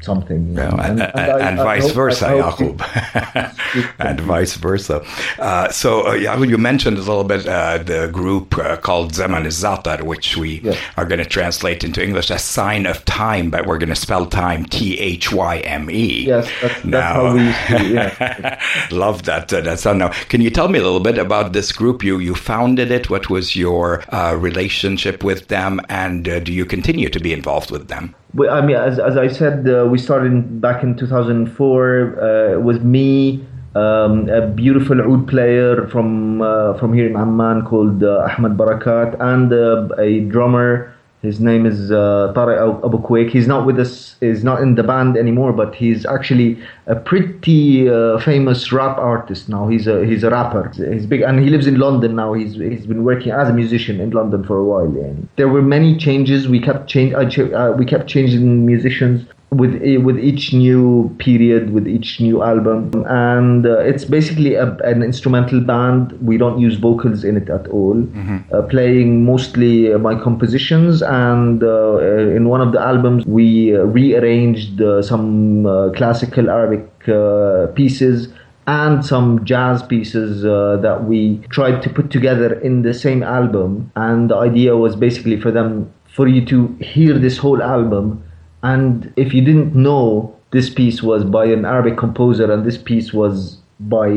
something. 0.00 0.54
know. 0.54 0.68
and, 0.80 1.00
and, 1.02 1.02
and 1.16 1.60
I- 1.60 1.64
vice 1.64 1.84
hope- 1.86 1.94
versa, 1.94 2.26
Yacoub. 2.28 3.94
and 3.98 4.20
vice 4.20 4.54
versa. 4.54 5.04
Uh, 5.38 5.68
so, 5.70 6.08
uh, 6.08 6.14
you 6.14 6.58
mentioned 6.58 6.96
a 6.98 7.00
little 7.00 7.24
bit 7.24 7.46
uh, 7.46 7.78
the 7.78 8.08
group 8.12 8.56
uh, 8.58 8.76
called 8.76 9.14
Zaman 9.14 9.44
Zaatar, 9.44 10.02
which 10.02 10.36
we 10.36 10.60
Yes. 10.60 10.78
are 10.96 11.04
going 11.04 11.18
to 11.18 11.24
translate 11.24 11.84
into 11.84 12.02
English 12.02 12.30
as 12.30 12.42
sign 12.42 12.86
of 12.86 13.04
time, 13.04 13.50
but 13.50 13.66
we're 13.66 13.78
going 13.78 13.88
to 13.88 13.94
spell 13.94 14.26
time 14.26 14.64
T 14.66 14.98
H 14.98 15.32
Y 15.32 15.58
M 15.58 15.90
E. 15.90 16.26
Yes, 16.26 16.50
that's, 16.62 16.82
that's 16.82 17.14
how 17.16 17.34
we. 17.34 17.92
Yeah. 17.94 18.60
Love 18.90 19.24
that. 19.24 19.52
Uh, 19.52 19.60
that 19.62 19.78
sound. 19.80 19.98
Now, 19.98 20.08
can 20.28 20.40
you 20.40 20.50
tell 20.50 20.68
me 20.68 20.78
a 20.78 20.82
little 20.82 21.00
bit 21.00 21.18
about 21.18 21.52
this 21.52 21.72
group? 21.72 22.02
You 22.02 22.18
you 22.18 22.34
founded 22.34 22.90
it. 22.90 23.10
What 23.10 23.30
was 23.30 23.54
your 23.56 24.02
uh, 24.14 24.34
relationship 24.36 25.22
with 25.24 25.48
them, 25.48 25.80
and 25.88 26.28
uh, 26.28 26.40
do 26.40 26.52
you 26.52 26.64
continue 26.64 27.08
to 27.08 27.20
be 27.20 27.32
involved 27.32 27.70
with 27.70 27.88
them? 27.88 28.14
Well, 28.34 28.50
I 28.52 28.60
mean, 28.60 28.76
as, 28.76 28.98
as 28.98 29.16
I 29.16 29.28
said, 29.28 29.66
uh, 29.68 29.86
we 29.90 29.98
started 29.98 30.60
back 30.60 30.82
in 30.82 30.96
2004 30.96 32.56
uh, 32.56 32.60
with 32.60 32.82
me, 32.82 33.46
um, 33.74 34.28
a 34.28 34.46
beautiful 34.46 35.00
oud 35.00 35.26
player 35.28 35.86
from 35.88 36.42
uh, 36.42 36.74
from 36.74 36.92
here 36.92 37.06
in 37.06 37.16
Amman 37.16 37.64
called 37.64 38.02
uh, 38.02 38.28
Ahmed 38.36 38.56
Barakat, 38.56 39.16
and 39.20 39.52
uh, 39.52 39.88
a 39.98 40.20
drummer. 40.20 40.94
His 41.22 41.40
name 41.40 41.66
is 41.66 41.90
uh, 41.90 42.32
Tariq 42.36 42.84
Abu 42.84 42.98
Kwaik. 42.98 43.30
He's 43.30 43.48
not 43.48 43.66
with 43.66 43.80
us. 43.80 44.14
He's 44.20 44.44
not 44.44 44.62
in 44.62 44.76
the 44.76 44.84
band 44.84 45.16
anymore, 45.16 45.52
but 45.52 45.74
he's 45.74 46.06
actually 46.06 46.62
a 46.86 46.94
pretty 46.94 47.88
uh, 47.88 48.20
famous 48.20 48.70
rap 48.70 48.98
artist 48.98 49.48
now. 49.48 49.66
He's 49.66 49.88
a 49.88 50.06
he's 50.06 50.22
a 50.22 50.30
rapper. 50.30 50.70
He's 50.70 51.06
big, 51.06 51.22
and 51.22 51.40
he 51.40 51.50
lives 51.50 51.66
in 51.66 51.80
London 51.80 52.14
now. 52.14 52.34
He's 52.34 52.54
he's 52.54 52.86
been 52.86 53.02
working 53.02 53.32
as 53.32 53.48
a 53.48 53.52
musician 53.52 54.00
in 54.00 54.10
London 54.10 54.44
for 54.44 54.58
a 54.58 54.64
while. 54.64 54.84
And 54.84 55.28
there 55.34 55.48
were 55.48 55.62
many 55.62 55.96
changes. 55.96 56.46
We 56.46 56.60
kept 56.60 56.88
change. 56.88 57.14
I 57.14 57.28
ch- 57.28 57.52
uh, 57.52 57.74
we 57.76 57.84
kept 57.84 58.06
changing 58.06 58.64
musicians 58.64 59.26
with 59.50 59.72
with 60.04 60.18
each 60.18 60.52
new 60.52 61.14
period, 61.18 61.70
with 61.70 61.88
each 61.88 62.20
new 62.20 62.42
album, 62.42 63.04
and 63.08 63.66
uh, 63.66 63.78
it's 63.78 64.04
basically 64.04 64.54
a, 64.54 64.74
an 64.84 65.02
instrumental 65.02 65.60
band. 65.60 66.12
We 66.20 66.36
don't 66.36 66.58
use 66.58 66.76
vocals 66.76 67.24
in 67.24 67.36
it 67.36 67.48
at 67.48 67.66
all. 67.68 68.06
Uh, 68.52 68.62
playing 68.62 69.24
mostly 69.24 69.92
uh, 69.92 69.98
my 69.98 70.14
compositions, 70.14 71.02
and 71.02 71.62
uh, 71.62 71.94
uh, 71.94 72.36
in 72.36 72.48
one 72.48 72.60
of 72.60 72.72
the 72.72 72.80
albums 72.80 73.24
we 73.26 73.74
uh, 73.74 73.84
rearranged 73.84 74.82
uh, 74.82 75.00
some 75.02 75.64
uh, 75.66 75.90
classical 75.90 76.50
Arabic 76.50 77.08
uh, 77.08 77.68
pieces 77.68 78.28
and 78.66 79.04
some 79.04 79.42
jazz 79.46 79.82
pieces 79.82 80.44
uh, 80.44 80.76
that 80.82 81.04
we 81.04 81.38
tried 81.48 81.80
to 81.82 81.88
put 81.88 82.10
together 82.10 82.52
in 82.60 82.82
the 82.82 82.92
same 82.92 83.22
album. 83.22 83.90
And 83.96 84.28
the 84.28 84.36
idea 84.36 84.76
was 84.76 84.94
basically 84.94 85.40
for 85.40 85.50
them, 85.50 85.90
for 86.14 86.28
you 86.28 86.44
to 86.46 86.66
hear 86.80 87.18
this 87.18 87.38
whole 87.38 87.62
album, 87.62 88.22
and 88.62 89.12
if 89.16 89.32
you 89.34 89.40
didn't 89.42 89.74
know 89.74 90.34
this 90.50 90.70
piece 90.70 91.02
was 91.02 91.24
by 91.24 91.44
an 91.46 91.64
Arabic 91.64 91.96
composer 91.98 92.50
and 92.50 92.64
this 92.64 92.78
piece 92.78 93.12
was 93.12 93.58
by, 93.80 94.08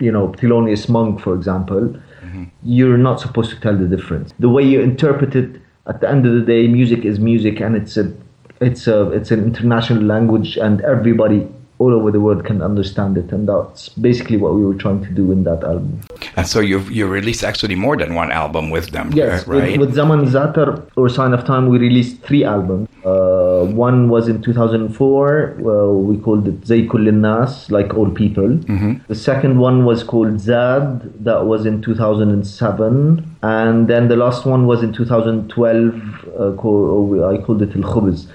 you 0.00 0.12
know, 0.12 0.28
Thelonious 0.38 0.88
Monk, 0.88 1.20
for 1.20 1.34
example, 1.34 1.94
you're 2.62 2.98
not 2.98 3.20
supposed 3.20 3.50
to 3.50 3.60
tell 3.60 3.76
the 3.76 3.86
difference. 3.86 4.32
The 4.38 4.48
way 4.48 4.62
you 4.62 4.80
interpret 4.80 5.34
it, 5.34 5.60
at 5.86 6.00
the 6.00 6.08
end 6.10 6.26
of 6.26 6.34
the 6.34 6.40
day, 6.42 6.66
music 6.68 7.04
is 7.04 7.18
music, 7.18 7.60
and 7.60 7.76
it's 7.76 7.96
a, 7.96 8.12
it's 8.60 8.86
a, 8.86 9.10
it's 9.12 9.30
an 9.30 9.42
international 9.44 10.02
language, 10.02 10.56
and 10.56 10.80
everybody 10.82 11.46
all 11.78 11.94
over 11.94 12.10
the 12.10 12.20
world 12.20 12.44
can 12.44 12.60
understand 12.60 13.16
it, 13.16 13.30
and 13.32 13.48
that's 13.48 13.88
basically 13.90 14.36
what 14.36 14.54
we 14.54 14.64
were 14.64 14.74
trying 14.74 15.00
to 15.04 15.10
do 15.10 15.30
in 15.30 15.44
that 15.44 15.62
album. 15.62 16.00
And 16.36 16.46
so 16.46 16.58
you've 16.60 16.90
you 16.90 17.06
released 17.06 17.44
actually 17.44 17.76
more 17.76 17.96
than 17.96 18.14
one 18.14 18.32
album 18.32 18.70
with 18.70 18.90
them, 18.90 19.12
Yes, 19.12 19.46
right? 19.46 19.78
with, 19.78 19.88
with 19.88 19.94
Zaman 19.94 20.26
Zaatar 20.26 20.90
or 20.96 21.08
Sign 21.08 21.32
of 21.32 21.44
Time, 21.44 21.68
we 21.68 21.78
released 21.78 22.20
three 22.22 22.44
albums. 22.44 22.88
Uh, 23.04 23.37
one 23.64 24.08
was 24.08 24.28
in 24.28 24.42
2004, 24.42 25.56
well, 25.58 25.94
we 25.94 26.18
called 26.18 26.46
it 26.48 26.66
Zay 26.66 26.82
Nas, 26.82 27.70
like 27.70 27.94
all 27.94 28.10
people. 28.10 28.48
The 29.08 29.14
second 29.14 29.58
one 29.58 29.84
was 29.84 30.02
called 30.02 30.40
Zad, 30.40 31.24
that 31.24 31.46
was 31.46 31.66
in 31.66 31.82
2007. 31.82 33.36
And 33.42 33.88
then 33.88 34.08
the 34.08 34.16
last 34.16 34.44
one 34.46 34.66
was 34.66 34.82
in 34.82 34.92
2012, 34.92 35.94
uh, 36.38 36.52
called, 36.56 37.22
I 37.22 37.38
called 37.44 37.62
it 37.62 37.74
Al 37.76 37.82
Khubz. 37.82 38.26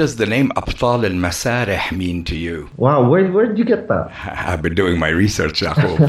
Does 0.00 0.16
the 0.16 0.24
name 0.24 0.50
Abtal 0.56 1.04
al 1.04 1.10
Masarih 1.10 1.92
mean 1.92 2.24
to 2.24 2.34
you? 2.34 2.70
Wow, 2.78 3.06
where, 3.06 3.30
where 3.30 3.44
did 3.44 3.58
you 3.58 3.66
get 3.66 3.86
that? 3.88 4.10
I've 4.48 4.62
been 4.62 4.74
doing 4.74 4.98
my 4.98 5.10
research, 5.10 5.60
Yacoub. 5.60 6.00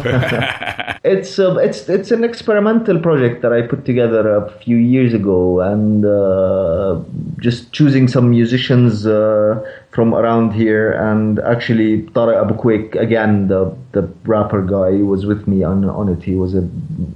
It's 1.04 1.40
uh, 1.40 1.58
it's 1.58 1.90
it's 1.90 2.12
an 2.12 2.24
experimental 2.24 3.00
project 3.00 3.42
that 3.42 3.52
I 3.52 3.64
put 3.64 3.84
together 3.84 4.24
a 4.36 4.50
few 4.64 4.78
years 4.78 5.14
ago, 5.14 5.60
and 5.60 6.06
uh, 6.06 7.02
just 7.40 7.74
choosing 7.74 8.08
some 8.08 8.30
musicians 8.30 9.06
uh, 9.06 9.60
from 9.92 10.16
around 10.16 10.54
here, 10.54 10.92
and 10.94 11.40
actually 11.40 12.04
Tariq 12.04 12.42
Abu 12.42 12.56
Kwaik 12.56 12.96
again, 12.96 13.48
the 13.50 13.76
the 13.92 14.04
rapper 14.24 14.62
guy, 14.62 15.04
was 15.04 15.26
with 15.26 15.48
me 15.48 15.64
on 15.64 15.84
on 15.86 16.08
it. 16.08 16.24
He 16.24 16.36
was 16.36 16.56
a 16.56 16.68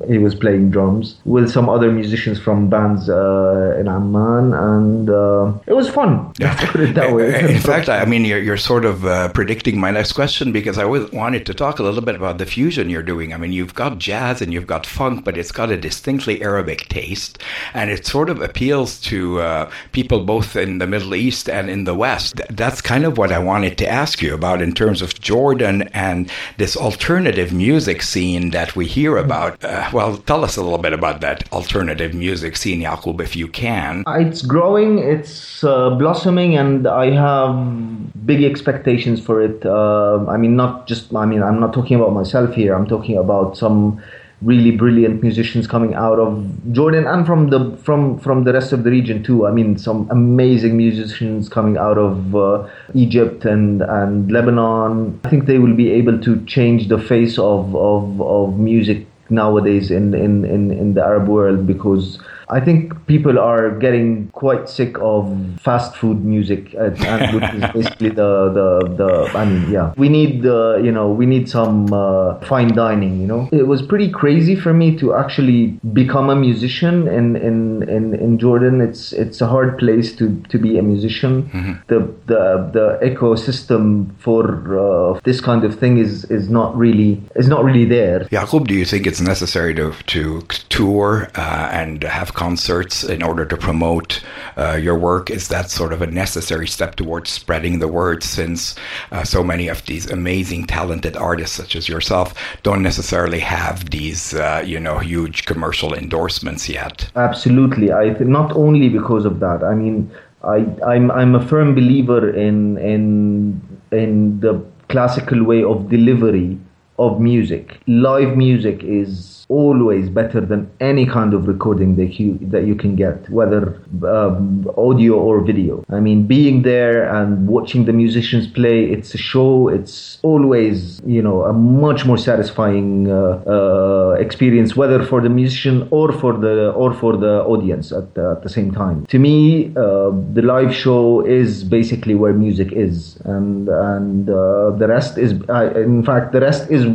he 0.07 0.17
was 0.17 0.35
playing 0.35 0.71
drums 0.71 1.15
with 1.25 1.49
some 1.49 1.69
other 1.69 1.91
musicians 1.91 2.39
from 2.39 2.69
bands 2.69 3.09
uh, 3.09 3.77
in 3.79 3.87
Amman, 3.87 4.53
and 4.53 5.09
uh, 5.09 5.53
it 5.67 5.73
was 5.73 5.89
fun. 5.89 6.33
Let's 6.39 6.65
put 6.71 6.81
it 6.81 6.95
that 6.95 7.13
way. 7.13 7.25
In 7.55 7.61
fact, 7.61 7.87
I 7.87 8.03
mean, 8.05 8.25
you're, 8.25 8.41
you're 8.41 8.57
sort 8.57 8.83
of 8.85 9.05
uh, 9.05 9.29
predicting 9.29 9.79
my 9.79 9.91
next 9.91 10.13
question 10.13 10.51
because 10.51 10.77
I 10.77 10.83
always 10.83 11.09
wanted 11.11 11.45
to 11.45 11.53
talk 11.53 11.79
a 11.79 11.83
little 11.83 12.01
bit 12.01 12.15
about 12.15 12.37
the 12.37 12.45
fusion 12.45 12.89
you're 12.89 13.03
doing. 13.03 13.33
I 13.33 13.37
mean, 13.37 13.53
you've 13.53 13.73
got 13.73 13.99
jazz 13.99 14.41
and 14.41 14.53
you've 14.53 14.67
got 14.67 14.85
funk, 14.85 15.23
but 15.23 15.37
it's 15.37 15.51
got 15.51 15.71
a 15.71 15.77
distinctly 15.77 16.41
Arabic 16.41 16.89
taste, 16.89 17.41
and 17.73 17.89
it 17.89 18.05
sort 18.05 18.29
of 18.29 18.41
appeals 18.41 18.99
to 19.01 19.39
uh, 19.39 19.71
people 19.93 20.25
both 20.25 20.55
in 20.55 20.79
the 20.79 20.87
Middle 20.87 21.15
East 21.15 21.49
and 21.49 21.69
in 21.69 21.85
the 21.85 21.95
West. 21.95 22.35
Th- 22.35 22.49
That's 22.65 22.81
kind 22.81 23.05
of 23.05 23.19
what 23.19 23.31
I 23.31 23.37
wanted 23.37 23.77
to 23.77 23.87
ask 23.87 24.23
you 24.23 24.33
about 24.33 24.59
in 24.59 24.73
terms 24.73 25.03
of 25.03 25.21
Jordan 25.21 25.83
and 25.93 26.31
this 26.57 26.75
alternative 26.75 27.53
music 27.53 28.01
scene 28.01 28.49
that 28.57 28.75
we 28.75 28.87
hear 28.87 29.17
about. 29.17 29.63
Uh, 29.63 29.87
well, 29.93 30.17
tell 30.17 30.43
us 30.43 30.57
a 30.57 30.63
little 30.63 30.79
bit 30.79 30.91
about 30.91 31.21
that 31.21 31.47
alternative 31.53 32.15
music 32.15 32.57
scene, 32.57 32.81
Yacoub, 32.81 33.21
if 33.21 33.35
you 33.35 33.47
can. 33.47 34.03
It's 34.07 34.41
growing, 34.41 34.97
it's 34.97 35.63
uh, 35.63 35.91
blossoming, 35.91 36.57
and 36.57 36.87
I 36.87 37.11
have 37.11 38.25
big 38.25 38.41
expectations 38.43 39.23
for 39.23 39.43
it. 39.43 39.63
Uh, 39.63 40.25
I 40.27 40.37
mean, 40.37 40.55
not 40.55 40.87
just, 40.87 41.13
I 41.13 41.27
mean, 41.27 41.43
I'm 41.43 41.59
not 41.59 41.71
talking 41.71 41.97
about 41.97 42.13
myself 42.13 42.55
here, 42.55 42.73
I'm 42.73 42.87
talking 42.87 43.15
about 43.15 43.55
some 43.55 44.01
really 44.41 44.71
brilliant 44.71 45.23
musicians 45.23 45.65
coming 45.65 45.93
out 45.95 46.19
of 46.19 46.45
Jordan 46.71 47.07
and 47.07 47.25
from 47.25 47.49
the 47.49 47.77
from 47.77 48.19
from 48.19 48.43
the 48.43 48.53
rest 48.53 48.73
of 48.73 48.83
the 48.83 48.91
region 48.91 49.23
too. 49.23 49.47
I 49.47 49.51
mean, 49.51 49.77
some 49.77 50.07
amazing 50.11 50.77
musicians 50.77 51.49
coming 51.49 51.77
out 51.77 51.97
of 51.97 52.35
uh, 52.35 52.67
Egypt 52.93 53.45
and 53.45 53.81
and 53.81 54.31
Lebanon. 54.31 55.19
I 55.23 55.29
think 55.29 55.45
they 55.45 55.57
will 55.57 55.75
be 55.75 55.91
able 55.91 56.19
to 56.21 56.45
change 56.45 56.87
the 56.87 56.99
face 56.99 57.37
of 57.37 57.75
of, 57.75 58.21
of 58.21 58.59
music 58.59 59.07
nowadays 59.29 59.91
in, 59.91 60.13
in, 60.13 60.45
in, 60.45 60.71
in 60.71 60.93
the 60.93 61.01
Arab 61.03 61.27
world 61.27 61.65
because 61.65 62.19
I 62.49 62.59
think 62.59 62.93
people 63.07 63.39
are 63.39 63.71
getting 63.71 64.29
quite 64.29 64.69
sick 64.69 64.97
of 64.99 65.25
fast 65.59 65.95
food 65.95 66.23
music, 66.23 66.75
uh, 66.75 66.91
and 67.05 67.35
which 67.35 67.53
is 67.53 67.71
basically 67.73 68.09
the, 68.09 68.51
the, 68.53 68.95
the 68.95 69.37
I 69.37 69.45
mean, 69.45 69.71
yeah, 69.71 69.93
we 69.97 70.09
need 70.09 70.45
uh, 70.45 70.77
you 70.77 70.91
know 70.91 71.09
we 71.09 71.25
need 71.25 71.49
some 71.49 71.91
uh, 71.91 72.39
fine 72.41 72.73
dining. 72.75 73.19
You 73.19 73.27
know, 73.27 73.49
it 73.51 73.67
was 73.67 73.81
pretty 73.81 74.09
crazy 74.09 74.55
for 74.55 74.73
me 74.73 74.95
to 74.97 75.15
actually 75.15 75.79
become 75.93 76.29
a 76.29 76.35
musician 76.35 77.07
in, 77.07 77.35
in, 77.35 77.87
in, 77.89 78.13
in 78.13 78.37
Jordan. 78.37 78.81
It's 78.81 79.11
it's 79.13 79.41
a 79.41 79.47
hard 79.47 79.77
place 79.77 80.15
to, 80.17 80.41
to 80.49 80.57
be 80.59 80.77
a 80.77 80.83
musician. 80.83 81.49
The 81.87 81.99
the 82.27 82.69
the 82.73 82.99
ecosystem 83.01 84.11
for 84.19 84.43
uh, 84.77 85.19
this 85.23 85.41
kind 85.41 85.63
of 85.63 85.79
thing 85.79 85.97
is 85.97 86.25
is 86.25 86.49
not 86.49 86.77
really 86.77 87.21
is 87.35 87.47
not 87.47 87.63
really 87.63 87.85
there. 87.85 88.19
Yacoub, 88.25 88.67
do 88.67 88.75
you 88.75 88.85
think 88.85 89.07
it's 89.07 89.21
necessary 89.21 89.73
to 89.75 89.93
to 90.07 90.41
tour 90.69 91.29
uh, 91.35 91.69
and 91.71 92.03
have 92.03 92.34
concerts 92.35 93.03
in 93.03 93.23
order 93.23 93.45
to 93.45 93.57
promote 93.57 94.23
uh, 94.57 94.73
your 94.73 94.97
work? 94.97 95.29
Is 95.29 95.47
that 95.47 95.71
sort 95.71 95.93
of 95.93 96.01
a 96.01 96.07
necessary 96.07 96.67
step 96.67 96.95
towards 96.95 97.31
spreading 97.31 97.79
the 97.79 97.87
word 97.87 98.23
since 98.23 98.75
uh, 99.11 99.23
so 99.23 99.43
many 99.43 99.67
of 99.67 99.85
these 99.85 100.09
amazing, 100.11 100.67
talented 100.67 101.15
artists, 101.17 101.55
such 101.55 101.75
as 101.75 101.89
yourself, 101.89 102.33
don't 102.63 102.83
necessarily 102.83 103.39
have 103.39 103.89
these, 103.89 104.33
uh, 104.33 104.63
you 104.65 104.79
know, 104.79 104.99
huge 104.99 105.45
commercial 105.45 105.93
endorsements 105.93 106.69
yet? 106.69 107.09
Absolutely. 107.15 107.91
I 107.91 108.09
th- 108.09 108.29
not 108.39 108.51
only 108.53 108.89
because 108.89 109.25
of 109.25 109.39
that. 109.39 109.63
I 109.63 109.73
mean, 109.73 110.11
I 110.43 110.65
I'm 110.85 111.11
I'm 111.11 111.35
a 111.35 111.45
firm 111.47 111.73
believer 111.73 112.29
in 112.29 112.77
in 112.77 113.61
in 113.91 114.39
the 114.39 114.63
classical 114.89 115.43
way 115.43 115.63
of 115.63 115.89
delivery 115.89 116.59
of 116.99 117.19
music. 117.19 117.79
Live 117.87 118.37
music 118.37 118.83
is 118.83 119.34
always 119.49 120.09
better 120.09 120.41
than 120.41 120.69
any 120.79 121.05
kind 121.05 121.33
of 121.33 121.47
recording 121.47 121.95
that 121.95 122.19
you 122.19 122.37
that 122.41 122.65
you 122.65 122.75
can 122.75 122.95
get, 122.95 123.29
whether 123.29 123.81
um, 124.07 124.69
audio 124.77 125.13
or 125.13 125.41
video. 125.41 125.83
I 125.89 125.99
mean, 125.99 126.27
being 126.27 126.63
there 126.63 127.13
and 127.15 127.47
watching 127.47 127.85
the 127.85 127.93
musicians 127.93 128.47
play, 128.47 128.85
it's 128.85 129.13
a 129.13 129.17
show. 129.17 129.67
It's 129.67 130.19
always 130.23 131.01
you 131.05 131.21
know 131.21 131.43
a 131.43 131.53
much 131.53 132.05
more 132.05 132.17
satisfying 132.17 133.11
uh, 133.11 133.43
uh, 133.47 134.15
experience, 134.19 134.75
whether 134.75 135.03
for 135.03 135.21
the 135.21 135.29
musician 135.29 135.87
or 135.91 136.11
for 136.11 136.33
the 136.33 136.71
or 136.71 136.93
for 136.93 137.17
the 137.17 137.43
audience 137.43 137.91
at 137.91 138.13
the, 138.15 138.35
at 138.37 138.43
the 138.43 138.49
same 138.49 138.71
time. 138.71 139.05
To 139.07 139.19
me, 139.19 139.67
uh, 139.75 140.11
the 140.33 140.41
live 140.41 140.75
show 140.75 141.25
is 141.25 141.63
basically 141.63 142.15
where 142.15 142.33
music 142.33 142.71
is, 142.71 143.17
and 143.25 143.69
and 143.69 144.29
uh, 144.29 144.71
the 144.71 144.87
rest 144.87 145.17
is, 145.17 145.31
in 145.31 146.03
fact, 146.03 146.31
the 146.31 146.41
rest 146.41 146.69
is 146.69 146.85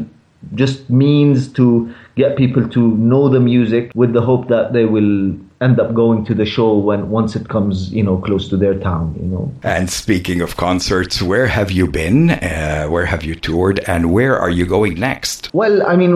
just 0.55 0.89
means 0.91 1.49
to 1.53 1.93
get 2.17 2.37
people 2.37 2.69
to 2.69 2.81
know 2.97 3.29
the 3.29 3.41
music 3.41 3.93
with 3.95 4.13
the 4.13 4.21
hope 4.21 4.49
that 4.49 4.73
they 4.73 4.85
will 4.85 5.35
end 5.61 5.79
up 5.79 5.93
going 5.93 6.25
to 6.25 6.35
the 6.35 6.47
show 6.47 6.77
when 6.79 7.11
once 7.11 7.37
it 7.37 7.49
comes 7.49 7.93
you 7.93 8.03
know 8.03 8.17
close 8.17 8.49
to 8.49 8.57
their 8.57 8.75
town 8.79 9.15
you 9.21 9.29
know 9.29 9.53
And 9.63 9.91
speaking 9.91 10.41
of 10.41 10.57
concerts, 10.57 11.21
where 11.21 11.47
have 11.49 11.71
you 11.71 11.87
been? 11.87 12.31
Uh, 12.31 12.87
where 12.87 13.05
have 13.05 13.25
you 13.25 13.35
toured? 13.35 13.81
And 13.87 14.13
where 14.13 14.39
are 14.39 14.51
you 14.51 14.65
going 14.67 14.95
next? 14.99 15.51
well 15.53 15.87
i 15.87 15.95
mean 15.97 16.13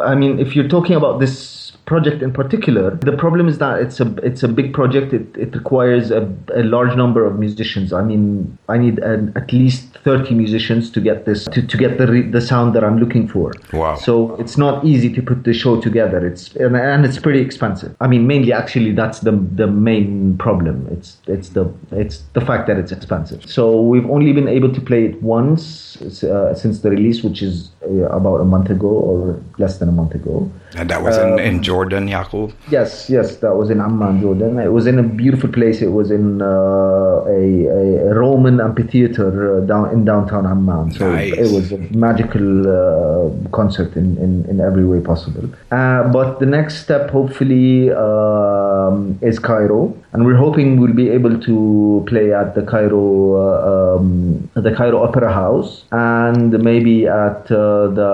i 0.00 0.14
mean 0.14 0.38
if 0.38 0.54
you're 0.56 0.68
talking 0.68 0.96
about 0.96 1.20
this 1.20 1.71
project 1.86 2.22
in 2.22 2.32
particular 2.32 2.96
the 2.96 3.16
problem 3.16 3.48
is 3.48 3.58
that 3.58 3.80
it's 3.80 4.00
a 4.00 4.14
it's 4.22 4.42
a 4.42 4.48
big 4.48 4.72
project. 4.72 5.12
It, 5.12 5.26
it 5.36 5.54
requires 5.54 6.10
a, 6.10 6.32
a 6.54 6.62
large 6.62 6.96
number 6.96 7.24
of 7.24 7.38
musicians. 7.38 7.92
I 7.92 8.02
mean 8.02 8.58
i 8.68 8.78
need 8.78 8.98
an, 9.00 9.32
at 9.36 9.52
least 9.52 9.98
30 9.98 10.34
musicians 10.34 10.90
to 10.90 11.00
get 11.00 11.24
this 11.24 11.44
to, 11.46 11.62
to 11.66 11.76
get 11.76 11.98
the 11.98 12.06
re- 12.06 12.30
the 12.36 12.40
sound 12.40 12.74
that 12.74 12.84
i'm 12.84 12.98
looking 12.98 13.28
for. 13.28 13.52
Wow. 13.72 13.96
so 13.96 14.36
it's 14.36 14.56
not 14.56 14.84
easy 14.84 15.12
to 15.12 15.22
put 15.22 15.44
the 15.44 15.52
show 15.52 15.80
together. 15.80 16.26
It's 16.26 16.54
and, 16.56 16.76
and 16.76 17.04
it's 17.04 17.18
pretty 17.18 17.40
expensive. 17.40 17.96
I 18.00 18.06
mean 18.06 18.26
mainly 18.26 18.52
actually 18.52 18.92
that's 18.92 19.20
the 19.20 19.32
the 19.32 19.66
main 19.66 20.38
problem. 20.38 20.88
It's 20.90 21.18
it's 21.26 21.50
the 21.50 21.72
it's 21.90 22.22
the 22.32 22.40
fact 22.40 22.66
that 22.68 22.76
it's 22.78 22.92
expensive. 22.92 23.48
So 23.48 23.80
we've 23.80 24.08
only 24.08 24.32
been 24.32 24.48
able 24.48 24.72
to 24.72 24.80
play 24.80 25.04
it 25.06 25.22
once 25.22 26.00
uh, 26.22 26.54
since 26.54 26.80
the 26.80 26.90
release 26.90 27.22
which 27.22 27.42
is 27.42 27.70
uh, 27.84 28.08
about 28.20 28.40
a 28.40 28.44
month 28.44 28.70
ago 28.70 28.88
or 28.88 29.42
less 29.58 29.78
than 29.78 29.88
a 29.88 29.92
month 29.92 30.14
ago. 30.14 30.50
And 30.76 30.88
that 30.90 31.02
was 31.02 31.16
in, 31.18 31.38
in 31.38 31.62
Jordan, 31.82 32.06
Yacoub. 32.08 32.52
Yes, 32.70 33.10
yes, 33.10 33.36
that 33.38 33.54
was 33.56 33.68
in 33.68 33.80
Amman, 33.80 34.20
Jordan. 34.20 34.58
It 34.60 34.72
was 34.72 34.86
in 34.86 34.98
a 35.00 35.02
beautiful 35.02 35.50
place. 35.50 35.82
It 35.82 35.88
was 35.90 36.10
in 36.12 36.40
uh, 36.40 36.46
a, 36.46 37.66
a 38.10 38.14
Roman 38.14 38.60
amphitheater 38.60 39.56
uh, 39.56 39.66
down 39.66 39.90
in 39.92 40.04
downtown 40.04 40.46
Amman. 40.46 40.92
So 40.92 41.10
Nice. 41.10 41.32
it 41.32 41.52
was 41.52 41.72
a 41.72 41.78
magical 42.06 42.48
uh, 42.68 43.30
concert 43.50 43.96
in, 43.96 44.16
in, 44.18 44.44
in 44.48 44.60
every 44.60 44.84
way 44.84 45.00
possible. 45.00 45.48
Uh, 45.72 46.08
but 46.12 46.38
the 46.38 46.46
next 46.46 46.82
step, 46.84 47.10
hopefully, 47.10 47.90
um, 47.90 49.18
is 49.20 49.38
Cairo, 49.40 49.96
and 50.12 50.26
we're 50.26 50.36
hoping 50.36 50.78
we'll 50.80 50.92
be 50.92 51.08
able 51.08 51.38
to 51.40 52.04
play 52.06 52.32
at 52.34 52.54
the 52.54 52.62
Cairo 52.62 53.36
uh, 53.36 53.96
um, 53.96 54.50
the 54.54 54.72
Cairo 54.74 55.02
Opera 55.02 55.32
House 55.32 55.84
and 55.90 56.52
maybe 56.62 57.06
at 57.06 57.50
uh, 57.50 57.88
the 57.88 58.12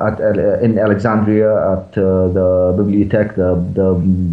uh, 0.00 0.06
at 0.06 0.62
in 0.62 0.78
Alexandria 0.78 1.50
at 1.72 1.92
the 1.92 2.74
bibliothèque, 2.78 3.34
the 3.34 3.54
the 3.74 3.88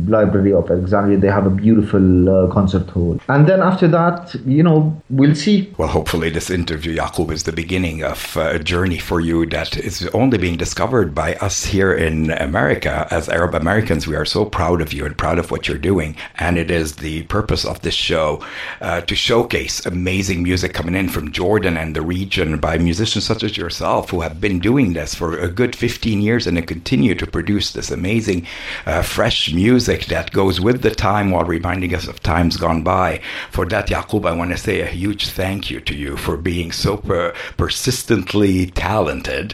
library 0.09 0.53
of 0.53 0.69
Alexandria. 0.69 1.17
They 1.17 1.27
have 1.27 1.47
a 1.47 1.49
beautiful 1.49 2.49
concert 2.51 2.89
hall, 2.89 3.19
and 3.27 3.47
then 3.47 3.61
after 3.61 3.87
that, 3.87 4.35
you 4.45 4.63
know, 4.63 5.01
we'll 5.09 5.35
see. 5.35 5.73
Well, 5.77 5.87
hopefully, 5.87 6.29
this 6.29 6.49
interview, 6.49 6.95
Yacoub, 6.95 7.31
is 7.31 7.43
the 7.43 7.51
beginning 7.51 8.03
of 8.03 8.37
a 8.37 8.59
journey 8.59 8.99
for 8.99 9.19
you 9.19 9.45
that 9.47 9.77
is 9.77 10.07
only 10.13 10.37
being 10.37 10.57
discovered 10.57 11.15
by 11.15 11.35
us 11.35 11.65
here 11.65 11.93
in 11.93 12.31
America. 12.31 13.07
As 13.09 13.27
Arab 13.29 13.55
Americans, 13.55 14.07
we 14.07 14.15
are 14.15 14.25
so 14.25 14.45
proud 14.45 14.81
of 14.81 14.93
you 14.93 15.05
and 15.05 15.17
proud 15.17 15.39
of 15.39 15.51
what 15.51 15.67
you're 15.67 15.77
doing. 15.77 16.15
And 16.35 16.57
it 16.57 16.69
is 16.75 16.97
the 16.97 17.23
purpose 17.23 17.65
of 17.65 17.81
this 17.81 17.95
show 17.95 18.45
uh, 18.81 19.01
to 19.01 19.15
showcase 19.15 19.85
amazing 19.85 20.43
music 20.43 20.73
coming 20.73 20.95
in 20.95 21.09
from 21.09 21.31
Jordan 21.31 21.77
and 21.77 21.95
the 21.95 22.01
region 22.01 22.59
by 22.59 22.77
musicians 22.77 23.25
such 23.25 23.43
as 23.43 23.57
yourself 23.57 24.09
who 24.09 24.21
have 24.21 24.41
been 24.41 24.59
doing 24.59 24.93
this 24.93 25.15
for 25.15 25.39
a 25.39 25.47
good 25.47 25.75
15 25.75 26.21
years 26.21 26.45
and 26.45 26.65
continue 26.67 27.15
to 27.15 27.27
produce 27.27 27.71
this 27.71 27.91
amazing, 27.91 28.45
uh, 28.85 29.01
fresh 29.01 29.53
music 29.53 30.05
that 30.05 30.31
goes 30.31 30.59
with 30.59 30.81
the 30.81 30.91
time 30.91 31.31
while 31.31 31.45
reminding 31.45 31.93
us 31.95 32.07
of 32.07 32.21
times 32.21 32.57
gone 32.57 32.83
by. 32.83 33.21
For 33.51 33.65
that, 33.67 33.87
Yacoub, 33.87 34.25
I 34.25 34.33
want 34.33 34.51
to 34.51 34.57
say 34.57 34.81
a 34.81 34.85
huge 34.85 35.29
thank 35.29 35.69
you 35.69 35.79
to 35.81 35.95
you 35.95 36.17
for 36.17 36.37
being 36.37 36.71
so 36.71 36.97
per- 36.97 37.33
persistently 37.57 38.67
talented, 38.67 39.53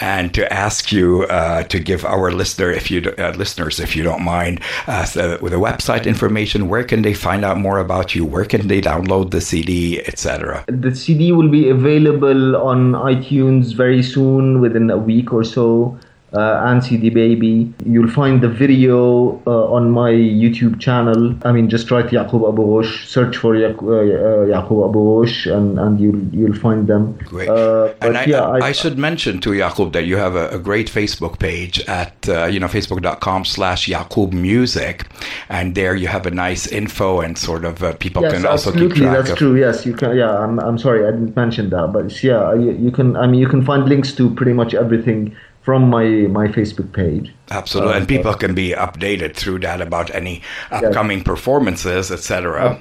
and 0.00 0.32
to 0.34 0.50
ask 0.52 0.92
you 0.92 1.24
uh, 1.24 1.64
to 1.64 1.78
give 1.78 2.04
our 2.04 2.32
listener, 2.32 2.70
if 2.70 2.90
you 2.90 3.12
uh, 3.18 3.32
listeners, 3.36 3.80
if 3.80 3.94
you 3.96 4.02
don't 4.02 4.22
mind, 4.22 4.60
uh, 4.86 5.06
with 5.40 5.52
the 5.52 5.58
website 5.58 6.06
information. 6.06 6.61
Where 6.68 6.84
can 6.84 7.02
they 7.02 7.14
find 7.14 7.44
out 7.44 7.58
more 7.58 7.78
about 7.78 8.14
you? 8.14 8.24
Where 8.24 8.44
can 8.44 8.68
they 8.68 8.80
download 8.80 9.30
the 9.30 9.40
CD, 9.40 10.00
etc.? 10.00 10.64
The 10.68 10.94
CD 10.94 11.32
will 11.32 11.48
be 11.48 11.68
available 11.68 12.56
on 12.56 12.92
iTunes 12.92 13.74
very 13.74 14.02
soon, 14.02 14.60
within 14.60 14.90
a 14.90 14.98
week 14.98 15.32
or 15.32 15.44
so. 15.44 15.98
Uh, 16.34 16.62
and 16.66 16.82
CD 16.82 17.10
Baby. 17.10 17.72
You'll 17.84 18.10
find 18.10 18.40
the 18.40 18.48
video 18.48 19.40
uh, 19.46 19.70
on 19.70 19.90
my 19.90 20.10
YouTube 20.10 20.80
channel. 20.80 21.36
I 21.44 21.52
mean, 21.52 21.68
just 21.68 21.90
write 21.90 22.06
Yacoub 22.06 22.48
Abu 22.48 22.62
Ghosh, 22.62 23.06
search 23.06 23.36
for 23.36 23.54
Yaq- 23.54 23.82
uh, 23.82 23.90
uh, 23.90 24.46
Yacoub 24.46 24.88
Abu 24.88 24.98
Ghosh, 24.98 25.54
and, 25.54 25.78
and 25.78 26.00
you'll 26.00 26.22
you'll 26.34 26.54
find 26.54 26.86
them. 26.86 27.18
Great. 27.24 27.50
Uh, 27.50 27.92
and 28.00 28.16
I, 28.16 28.24
yeah, 28.24 28.48
I, 28.48 28.72
should 28.72 28.96
mention 28.96 29.40
to 29.40 29.50
Yacoub 29.50 29.92
that 29.92 30.04
you 30.06 30.16
have 30.16 30.34
a, 30.34 30.48
a 30.48 30.58
great 30.58 30.90
Facebook 30.90 31.38
page 31.38 31.80
at 31.80 32.28
uh, 32.28 32.46
you 32.46 32.58
know 32.58 32.66
facebook.com 32.66 33.44
slash 33.44 33.86
Yacoub 33.86 34.32
Music, 34.32 35.06
and 35.50 35.74
there 35.74 35.94
you 35.94 36.08
have 36.08 36.26
a 36.26 36.30
nice 36.30 36.66
info 36.66 37.20
and 37.20 37.36
sort 37.36 37.64
of 37.66 37.82
uh, 37.82 37.92
people 37.94 38.22
Yes, 38.22 38.32
can 38.32 38.46
also 38.46 38.72
keep 38.72 38.94
track 38.94 39.12
That's 39.18 39.30
of. 39.30 39.38
true. 39.38 39.58
Yes, 39.58 39.84
you 39.84 39.94
can. 39.94 40.16
Yeah, 40.16 40.34
I'm. 40.38 40.58
I'm 40.60 40.78
sorry, 40.78 41.06
I 41.06 41.10
didn't 41.10 41.36
mention 41.36 41.68
that, 41.70 41.92
but 41.92 42.22
yeah, 42.22 42.54
you, 42.54 42.72
you 42.72 42.90
can. 42.90 43.16
I 43.16 43.26
mean, 43.26 43.40
you 43.40 43.48
can 43.48 43.64
find 43.64 43.84
links 43.86 44.12
to 44.14 44.34
pretty 44.34 44.54
much 44.54 44.72
everything 44.72 45.36
from 45.62 45.88
my 45.90 46.04
my 46.38 46.48
Facebook 46.48 46.92
page. 46.92 47.32
Absolutely, 47.50 47.94
Uh, 47.94 47.96
and 47.98 48.08
people 48.08 48.34
can 48.34 48.54
be 48.54 48.70
updated 48.70 49.34
through 49.34 49.60
that 49.60 49.80
about 49.80 50.14
any 50.14 50.42
upcoming 50.70 51.22
performances, 51.24 52.10
etc. 52.10 52.80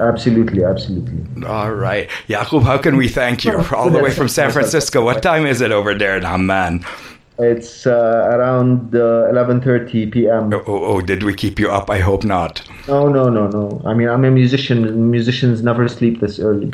Absolutely, 0.00 0.64
absolutely. 0.64 1.44
All 1.46 1.72
right, 1.72 2.08
Yacoub, 2.28 2.62
how 2.62 2.78
can 2.78 2.96
we 2.96 3.06
thank 3.08 3.44
you 3.44 3.58
all 3.72 3.90
the 3.90 3.98
way 3.98 4.10
from 4.10 4.28
San 4.28 4.50
Francisco? 4.50 5.04
What 5.04 5.22
time 5.22 5.44
is 5.46 5.60
it 5.60 5.72
over 5.72 5.94
there 5.94 6.16
in 6.16 6.24
Amman? 6.24 6.84
It's 7.38 7.86
uh, 7.86 8.30
around 8.32 8.94
uh, 8.96 9.30
11:30 9.30 10.10
p.m. 10.10 10.52
Oh, 10.52 10.62
oh, 10.66 10.84
oh, 10.84 11.00
did 11.00 11.22
we 11.22 11.34
keep 11.34 11.60
you 11.60 11.70
up? 11.70 11.88
I 11.88 12.00
hope 12.00 12.24
not. 12.24 12.62
No, 12.88 13.08
no, 13.08 13.28
no, 13.28 13.46
no. 13.46 13.80
I 13.84 13.94
mean, 13.94 14.08
I'm 14.08 14.24
a 14.24 14.30
musician. 14.30 15.08
Musicians 15.10 15.62
never 15.62 15.86
sleep 15.86 16.18
this 16.20 16.40
early. 16.40 16.72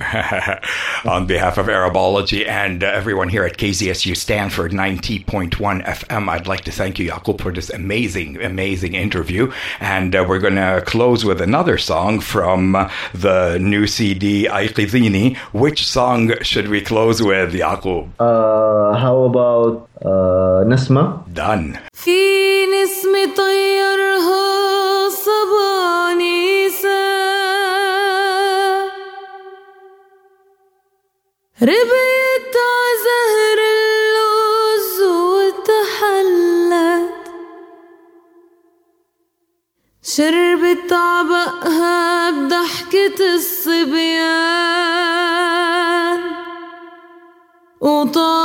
On 1.04 1.26
behalf 1.26 1.58
of 1.58 1.68
Arabology 1.68 2.46
and 2.46 2.82
uh, 2.82 2.86
everyone 2.86 3.28
here 3.28 3.44
at 3.44 3.58
KZSU 3.58 4.16
Stanford 4.16 4.72
90.1 4.72 5.50
FM, 5.50 6.28
I'd 6.30 6.46
like 6.46 6.62
to 6.62 6.72
thank 6.72 6.98
you, 6.98 7.10
Yacoub, 7.10 7.42
for 7.42 7.52
this 7.52 7.68
amazing, 7.68 8.42
amazing 8.42 8.94
interview. 8.94 9.52
And 9.80 10.16
uh, 10.16 10.24
we're 10.26 10.38
going 10.38 10.54
to 10.54 10.82
close 10.86 11.26
with 11.26 11.42
another 11.42 11.76
song 11.76 12.20
from 12.20 12.74
uh, 12.74 12.90
the 13.12 13.58
new 13.58 13.86
CD, 13.86 14.46
Ayqithini. 14.48 15.36
Which 15.52 15.86
song 15.86 16.32
should 16.42 16.68
we 16.68 16.80
close 16.80 17.22
with, 17.22 17.52
Yacoub? 17.52 18.08
Uh, 18.18 18.96
how 18.96 19.24
about 19.24 19.90
Nasma? 20.62 21.24
Done. 21.34 21.78
في 21.92 22.20
نسمة 22.66 23.34
طيرها 23.36 25.08
صبانيسة 25.08 27.04
ربيت 31.62 32.54
عزهر 32.74 33.58
اللوز 33.74 35.02
وتحلت 35.42 36.44
شربت 40.02 40.92
عبقها 40.92 42.30
بضحكة 42.30 43.34
الصبيان 43.34 44.94
وطارت 47.80 48.43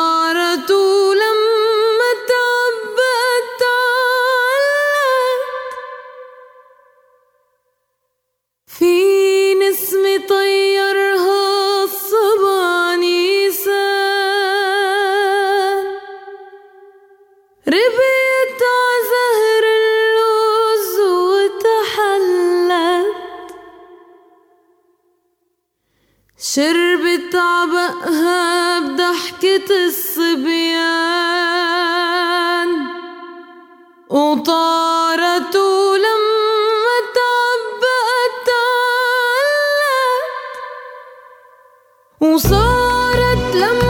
وصارت 42.22 43.56
لما 43.56 43.89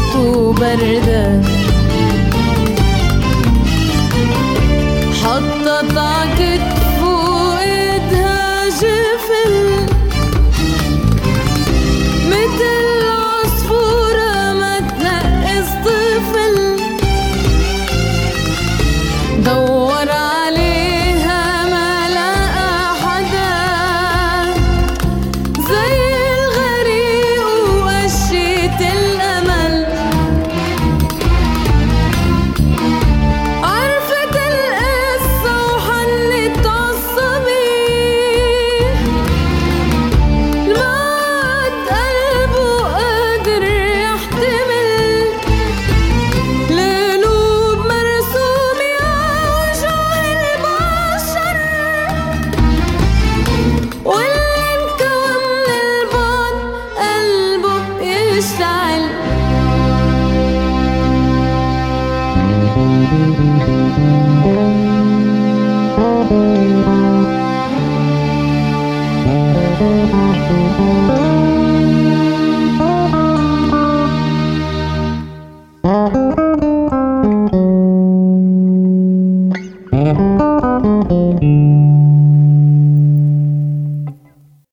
لقيته 0.00 0.52
بردة 0.52 1.40
حطت 5.22 5.96
عكت 5.98 6.60
فوق 7.00 7.58
ايدها 7.60 8.68
جنة 8.80 9.09